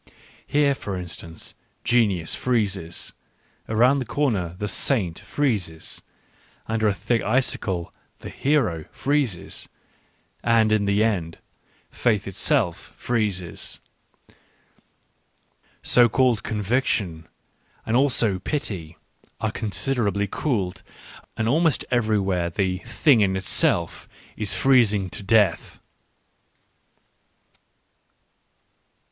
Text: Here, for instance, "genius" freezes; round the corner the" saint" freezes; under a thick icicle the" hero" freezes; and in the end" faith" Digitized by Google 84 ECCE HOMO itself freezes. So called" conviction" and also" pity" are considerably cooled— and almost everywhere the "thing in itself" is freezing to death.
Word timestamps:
Here, 0.47 0.73
for 0.73 0.97
instance, 0.97 1.53
"genius" 1.83 2.33
freezes; 2.33 3.13
round 3.67 4.01
the 4.01 4.05
corner 4.05 4.55
the" 4.57 4.67
saint" 4.87 5.19
freezes; 5.19 6.01
under 6.65 6.87
a 6.87 6.93
thick 6.95 7.21
icicle 7.21 7.93
the" 8.17 8.29
hero" 8.47 8.85
freezes; 9.05 9.69
and 10.43 10.71
in 10.71 10.85
the 10.85 11.03
end" 11.03 11.37
faith" 11.91 12.23
Digitized 12.25 12.25
by 12.25 12.31
Google 12.31 12.31
84 12.31 12.31
ECCE 12.31 12.31
HOMO 12.31 12.31
itself 12.31 12.93
freezes. 13.53 13.79
So 15.83 16.09
called" 16.09 16.41
conviction" 16.41 17.27
and 17.85 17.95
also" 17.95 18.39
pity" 18.39 18.97
are 19.39 19.51
considerably 19.51 20.25
cooled— 20.25 20.81
and 21.37 21.47
almost 21.47 21.85
everywhere 21.91 22.49
the 22.49 22.79
"thing 22.87 23.21
in 23.21 23.35
itself" 23.37 24.09
is 24.35 24.55
freezing 24.55 25.11
to 25.11 25.21
death. 25.21 25.79